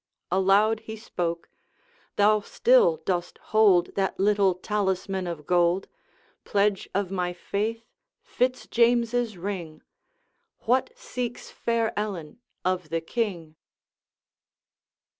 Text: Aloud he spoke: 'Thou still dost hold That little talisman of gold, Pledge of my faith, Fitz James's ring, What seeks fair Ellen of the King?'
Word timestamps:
Aloud 0.31 0.79
he 0.79 0.95
spoke: 0.95 1.47
'Thou 2.15 2.39
still 2.41 2.97
dost 3.05 3.37
hold 3.53 3.93
That 3.93 4.19
little 4.19 4.55
talisman 4.55 5.27
of 5.27 5.45
gold, 5.45 5.87
Pledge 6.43 6.89
of 6.95 7.11
my 7.11 7.33
faith, 7.33 7.83
Fitz 8.23 8.65
James's 8.65 9.37
ring, 9.37 9.83
What 10.61 10.89
seeks 10.97 11.51
fair 11.51 11.93
Ellen 11.95 12.39
of 12.65 12.89
the 12.89 12.99
King?' 13.01 13.53